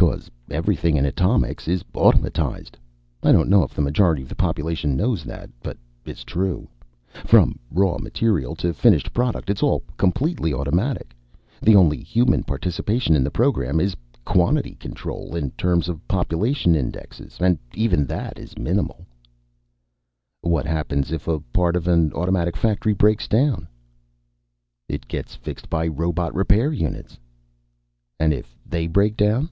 "Because 0.00 0.30
everything 0.48 0.96
in 0.96 1.04
atomics 1.04 1.68
is 1.68 1.82
automatized. 1.92 2.76
I 3.24 3.32
don't 3.32 3.50
know 3.50 3.64
if 3.64 3.74
the 3.74 3.82
majority 3.82 4.22
of 4.22 4.30
the 4.30 4.34
population 4.36 4.96
knows 4.96 5.24
that, 5.24 5.50
but 5.62 5.76
it's 6.06 6.24
true. 6.24 6.68
From 7.26 7.58
raw 7.70 7.98
material 7.98 8.54
to 8.56 8.72
finished 8.72 9.12
product, 9.12 9.50
it's 9.50 9.62
all 9.64 9.82
completely 9.98 10.54
automatic. 10.54 11.14
The 11.60 11.74
only 11.76 11.98
human 11.98 12.44
participation 12.44 13.14
in 13.14 13.22
the 13.24 13.32
program 13.32 13.78
is 13.78 13.94
quantity 14.24 14.76
control 14.76 15.34
in 15.36 15.50
terms 15.50 15.86
of 15.86 16.06
population 16.08 16.74
indexes. 16.74 17.36
And 17.38 17.58
even 17.74 18.06
that 18.06 18.38
is 18.38 18.56
minimal." 18.56 19.04
"What 20.40 20.64
happens 20.64 21.12
if 21.12 21.28
a 21.28 21.40
part 21.52 21.76
of 21.76 21.86
an 21.88 22.10
automatic 22.14 22.56
factory 22.56 22.94
breaks 22.94 23.28
down?" 23.28 23.66
"It 24.88 25.06
gets 25.08 25.34
fixed 25.34 25.68
by 25.68 25.88
robot 25.88 26.32
repair 26.34 26.72
units." 26.72 27.18
"And 28.18 28.32
if 28.32 28.56
they 28.64 28.86
break 28.86 29.14
down?" 29.16 29.50